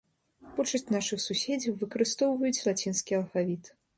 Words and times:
Большасць 0.55 0.87
нашых 0.95 1.21
суседзяў 1.25 1.77
выкарыстоўваюць 1.83 2.63
лацінскі 2.71 3.13
алфавіт. 3.21 3.63